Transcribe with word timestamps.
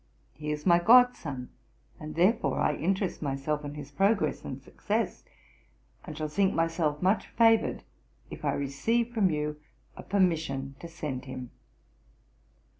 He 0.33 0.51
is 0.51 0.65
my 0.65 0.79
god 0.79 1.15
son, 1.15 1.49
and 1.99 2.15
therefore 2.15 2.57
I 2.59 2.73
interest 2.73 3.21
myself 3.21 3.63
in 3.63 3.75
his 3.75 3.91
progress 3.91 4.43
and 4.43 4.59
success, 4.59 5.23
and 6.03 6.17
shall 6.17 6.27
think 6.27 6.55
myself 6.55 7.03
much 7.03 7.27
favoured 7.27 7.83
if 8.31 8.43
I 8.43 8.53
receive 8.53 9.13
from 9.13 9.29
you 9.29 9.61
a 9.95 10.01
permission 10.01 10.73
to 10.79 10.87
send 10.87 11.25
him. 11.25 11.51